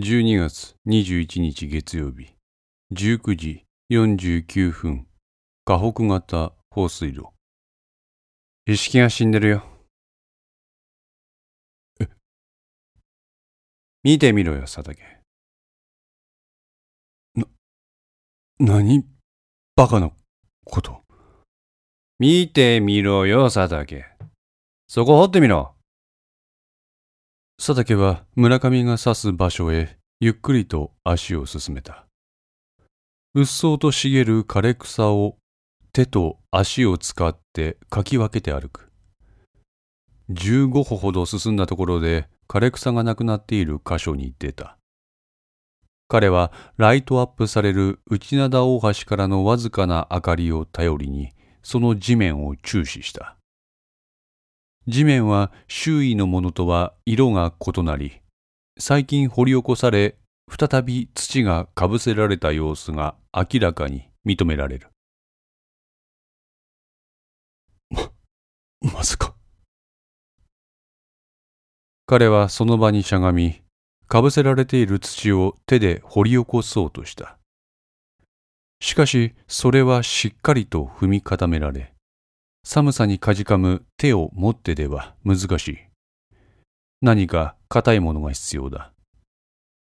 [0.00, 2.32] 12月21日月曜日。
[2.92, 5.08] 19時49分。
[5.64, 7.30] 河北型放水路。
[8.64, 9.64] 意識が死んでるよ。
[11.98, 12.06] え？
[14.04, 15.02] 見てみろよ佐竹。
[17.34, 17.44] な
[18.60, 19.04] 何？
[19.74, 20.12] バカな
[20.64, 21.02] こと。
[22.20, 24.04] 見てみろよ佐竹。
[24.86, 25.74] そこ掘ってみろ。
[27.60, 32.06] 佐竹は村上が指す場所へゆっくりと足を進めた。
[33.34, 35.38] うっそうと茂る枯れ草を
[35.92, 38.92] 手と足を使ってかき分けて歩く。
[40.30, 44.78] 15歩ほど進んだところで枯れ草がなくなっている箇所に出た。
[46.06, 51.32] 彼はライトアップされる内灘大橋からのわずかな明かりを頼りに
[51.64, 53.37] その地面を注視した。
[54.88, 58.22] 地面は周囲のものとは色が異なり、
[58.78, 60.16] 最近掘り起こされ、
[60.48, 64.88] 再び土がかぶせられた様子が明らかに認められる。
[67.90, 68.10] ま、
[68.80, 69.34] まさか。
[72.06, 73.60] 彼はその場にしゃがみ、
[74.06, 77.36] かぶせられている土を手で掘り起こそうとした。
[78.80, 81.92] しかし、それはしっかりと踏み固められ、
[82.70, 85.78] 寒さにかじかむ手を持ってでは難しい。
[87.00, 88.92] 何か硬いものが必要だ。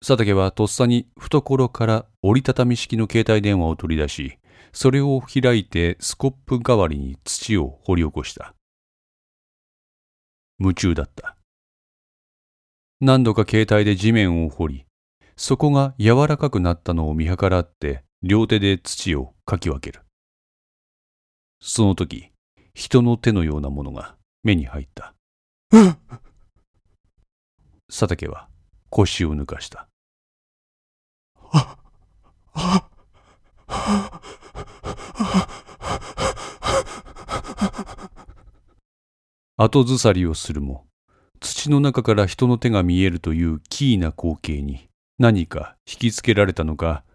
[0.05, 4.39] 佐竹はとっさに懐から折りたたみ式の携帯電話を取り出し、
[4.73, 8.53] それを開いてスコップ代わりに土を掘り起こした。
[10.59, 11.37] 夢中だった。
[12.99, 14.85] 何度か携帯で地面を掘り、
[15.37, 20.01] そこが柔らかくなったのを見計らって両手で土をかき分ける。
[21.61, 22.31] その時、
[22.75, 25.15] 人の手のようなものが目に入った。
[27.87, 28.49] 佐竹は
[28.89, 29.87] 腰を抜かした。
[39.57, 40.85] 後ずさりをするも、
[41.39, 47.05] 土の中から人の手が見えるという奇異な光景に何か引きつけられたのか、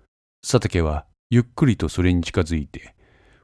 [0.40, 2.94] 佐竹はゆっくりとそれに近づいて、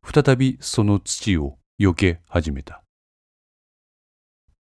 [0.03, 2.82] 再びその土を避け始めた。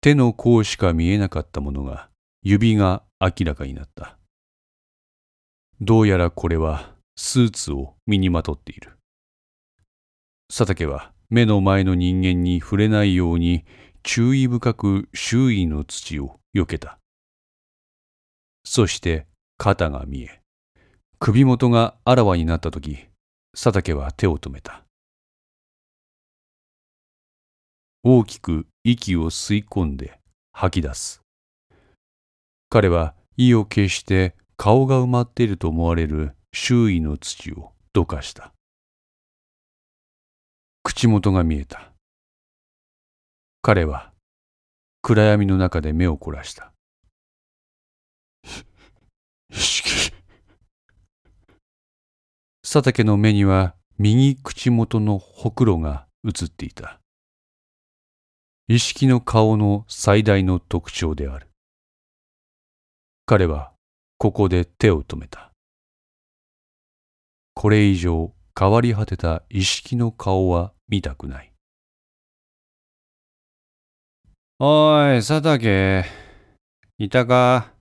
[0.02, 2.10] 手の甲しか見えなかったものが
[2.44, 4.18] 指が明らかになった。
[5.82, 8.98] どうやらこれはスーツを身にまとっている。
[10.50, 13.66] 佐竹は目の前の人間に触れないように
[14.04, 17.00] 注意深く周囲の土を避けた。
[18.64, 19.26] そして
[19.58, 20.42] 肩が見え、
[21.20, 23.08] 首元があらわになった時、
[23.54, 24.85] 佐竹は手を止めた。
[28.08, 30.20] 大きく息を吸い込んで
[30.52, 31.24] 吐き出す。
[32.70, 38.54] 彼は意を決して顔が埋まっていると思われる周囲の土をどかした。
[40.84, 41.94] 口元が見えた。
[43.64, 44.14] 彼は
[45.02, 46.74] 暗闇の中で目を凝らした。
[52.62, 57.00] 佐竹の目には右口元のほくろが映っていた。
[58.68, 61.50] 意識の顔の最大の特徴である。
[63.28, 63.74] 彼は
[64.18, 65.52] ここで手を止めた。
[67.54, 71.54] これ以上変わり果てた意識の顔は見たくない。
[74.58, 76.04] おい、佐竹。
[76.98, 77.72] いたか？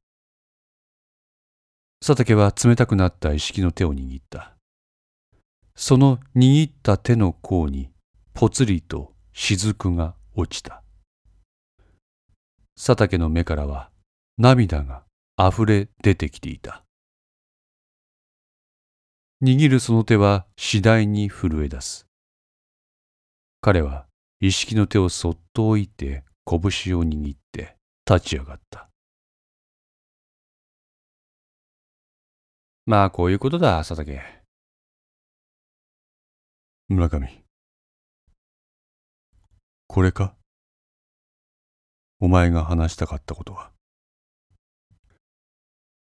[2.04, 4.54] 佐竹は冷たくなった意識の手を握った。
[5.74, 7.88] その握った手の甲に
[8.34, 10.82] ぽつりと雫が落ちた。
[12.76, 13.90] 佐竹の目からは
[14.36, 15.04] 涙が
[15.38, 16.84] 溢れ出てきていた。
[19.42, 22.06] 握るその手は次第に震え出す。
[23.60, 24.06] 彼は
[24.40, 27.76] 意識の手をそっと置いて拳を握って
[28.10, 28.88] 立ち上がった。
[32.86, 34.20] まあこういうことだ、佐竹。
[36.88, 37.43] 村上。
[39.94, 40.34] これか？
[42.18, 43.70] お前が話したかったことは？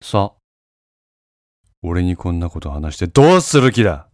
[0.02, 0.38] さあ。
[1.82, 4.08] 俺にこんなこと話してどうする気だ？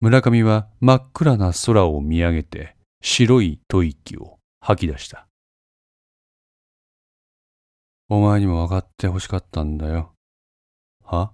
[0.00, 5.28] 村上は真っ暗な空を見上げて白い吐息を吐き出した。
[8.08, 10.12] お前にも分かってほしかったんだよ。
[11.04, 11.32] は？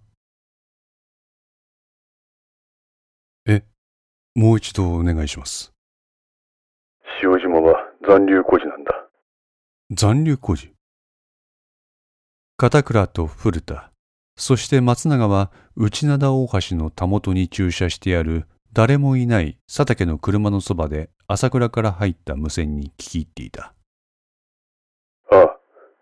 [3.46, 3.64] え、
[4.34, 5.72] もう一度お願いします。
[7.22, 9.06] 塩島は残留孤児なんだ。
[9.90, 10.72] 残留孤児
[12.56, 13.90] 片倉と古田、
[14.36, 23.74] そして松永は内灘大橋のたもとに駐車してある誰もいない佐竹の車のそばで朝倉から入った無線に聞き入っていた。
[25.30, 25.56] ああ、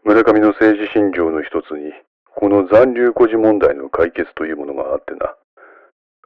[0.05, 1.93] 村上の政治信条の一つに、
[2.37, 5.35] この残留孤児問題の解決というものがあってな。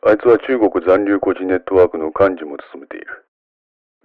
[0.05, 3.25] あいつは中国残留孤児ネットワークの幹事も務めている。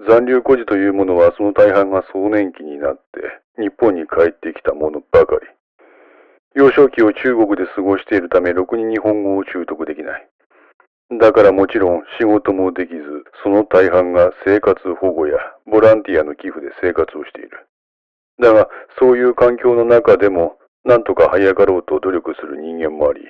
[0.05, 5.47] 残留孤児というものはその大半が壮年期になって日本に帰ってきたものばかり。
[6.55, 10.27] 幼少期を中国で過ごしているためろくに日本語を習得できない。
[11.19, 17.67] だからもちろん仕事もできず、その大半が生活保護やボランティアの寄付で生活をしている。
[18.41, 18.67] だが、
[18.99, 23.21] そういう環境の中でも、なんとか這い上がろうと努力する人間もあり、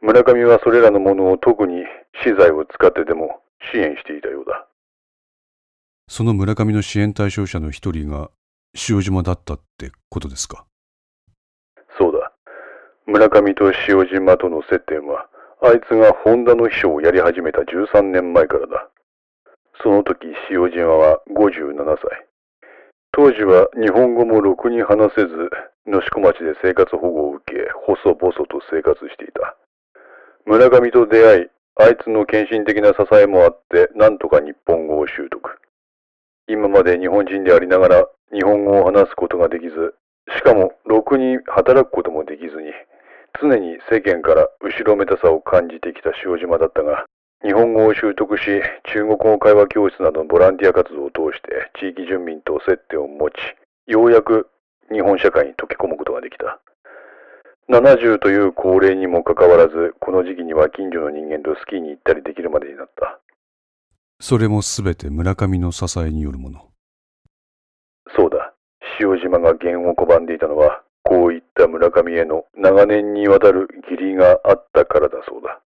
[0.00, 1.84] 村上はそれらのものを特に
[2.24, 3.42] 資材を使ってでも
[3.72, 4.69] 支援していたようだ。
[6.12, 8.30] その村上の支援対象者の一人が
[8.88, 10.66] 塩島だったってことですか？
[11.96, 12.32] そうだ。
[13.06, 15.28] 村上と塩島との接点は、
[15.62, 18.88] あいつがホンダの秘書をやり始めた13年前からだ。
[19.84, 22.26] その時、塩島は57歳。
[23.12, 25.48] 当時は日本語もろくに話せず、
[25.86, 29.56] 野子町で生活保護を受け、細々と生活していた。
[30.44, 31.46] 村上と出会い、
[31.76, 35.29] あいつの献身的な支えもあって、なんとか日本語を習。
[36.50, 39.94] 今まで日本人でありながら日本語を話すことができず、
[40.36, 42.72] しかもろくに働くこともできずに、
[43.40, 47.06] 常に世間から後ろめたさを感じてきた塩島だったが、
[47.44, 48.42] 日本語を習得し、
[48.92, 53.34] 中国語会話教室などのボランティア活動を通して地域住民と接点を持ち、
[53.86, 54.48] ようやく
[54.90, 56.58] 日本社会に溶け込むことができた。
[57.70, 63.20] 70という高齢にもかかわらず、この時期には近所の人間とスキーに行ったりできるまでになった。
[64.20, 66.68] それもすべて村上の支えによるもの。
[68.14, 68.54] そうだ。
[69.00, 75.62] 塩島が弦を拒んでいたのは、こういった村上への長年にわたる義理があったからだそうだ。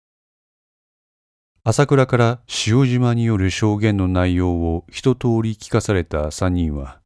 [1.64, 7.00] 朝倉から塩島による証言の内容を一通り聞かされた三人は、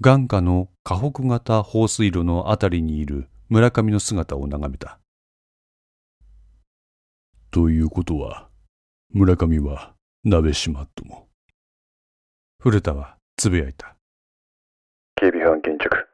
[0.00, 4.98] 眼下の河北型放水路のあたりにいる村上の姿を眺めた。
[7.50, 8.48] ということは、
[9.12, 9.93] 村上は
[10.26, 11.28] 鍋島とも。
[12.58, 13.94] 古田はつぶやいた。
[15.16, 16.08] 警備班現着。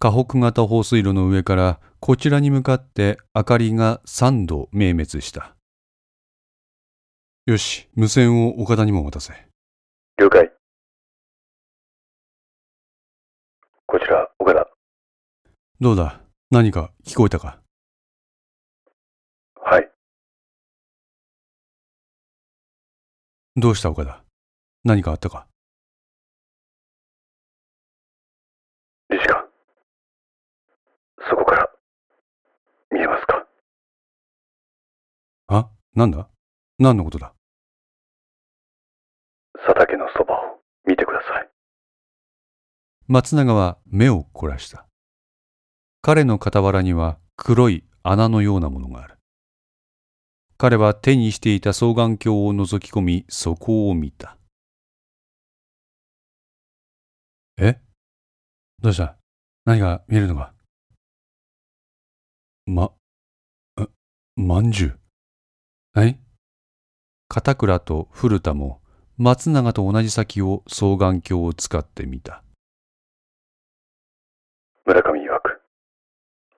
[0.00, 5.54] 河北型放水路の上からこちらに向かって明かりが三度明滅した。
[7.46, 9.34] よし、無線を岡田にも渡せ。
[10.18, 10.50] 了解。
[13.86, 14.68] こちら、岡田。
[15.78, 16.20] どうだ？
[16.50, 17.60] 何か聞こえたか？
[23.56, 24.22] どうした岡田？
[24.84, 25.48] 何かあったか？
[29.10, 29.44] 理事官。
[31.28, 31.68] そこから、
[32.92, 33.44] 見えますか？
[35.48, 35.68] あ？
[35.94, 36.28] なんだ？
[36.78, 37.34] 何のことだ？
[39.66, 41.50] 佐竹のそばを見てください。
[43.08, 44.86] 松永は目を凝らした。
[46.02, 49.19] 彼の傍らには黒い穴のようなものがある。
[50.62, 54.36] 彼は手にしていた双眼鏡を覗き込み、そこを見た。
[57.58, 57.80] え？
[58.78, 59.16] どうした？
[59.64, 60.52] 何が見えるのか？
[62.66, 62.92] ま、
[64.36, 64.98] まんじゅう？
[65.94, 66.18] 何？
[67.28, 68.82] 片倉と古田も
[69.16, 72.44] 松永と同じ先を双眼鏡を使ってみた。
[74.84, 75.62] 村上曰く、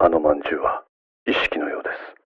[0.00, 0.82] あの饅頭は
[1.24, 2.21] 意識のようです。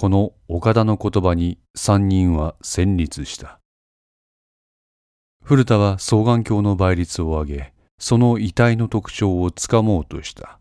[0.00, 3.58] この岡田の言葉に三人は戦慄した。
[5.42, 10.60] 古田は双眼鏡の倍率を上げ、その遺体の特徴をつかもうとした。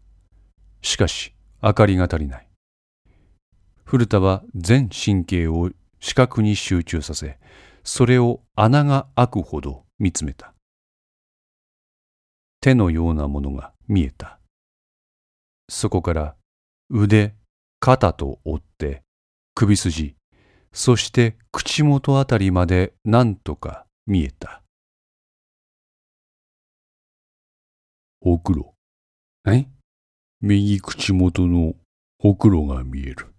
[0.82, 2.48] しかし、明かりが足りない。
[3.86, 7.38] 古田は全神経を視覚に集中させ、
[7.84, 10.56] それを穴が開くほど見つめた。
[12.60, 14.39] 手のようなものが見えた。
[15.70, 16.36] そこから
[16.89, 17.36] 腕、
[17.79, 19.03] 肩と追って
[19.59, 20.15] 首筋、
[20.71, 24.61] そして口元あたりまでなんとか見えた。
[28.21, 28.75] ほくろ。
[29.47, 29.65] え？
[30.41, 31.73] 右口元の
[32.19, 33.33] ほくろが見える。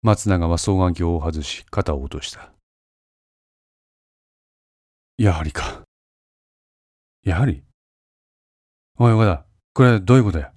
[0.00, 2.50] 松永は双眼鏡を外し肩を落とした。
[5.18, 5.82] やはりか。
[7.24, 7.62] やはり？
[8.98, 9.44] おい岡田、
[9.74, 10.50] これどういうことや？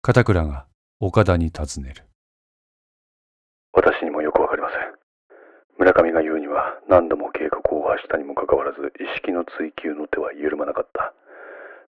[0.00, 0.66] 片倉が
[1.00, 2.07] 岡田に尋ねる。
[3.78, 4.90] 私にもよくわかりません。
[5.78, 11.14] 村上が言うには何度も計画を発したにもかかわらず意識の追求の手は緩まなかった。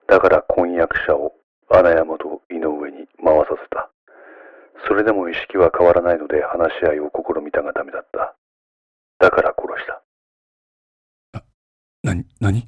[0.06, 1.34] だから婚約者を
[1.68, 3.90] 穴山と井上に回させた。
[4.86, 8.36] それでも意識は変わらないので話し合いを試みたがダメだった。
[9.18, 9.86] だから殺し
[11.32, 11.42] た。
[12.04, 12.64] な、なに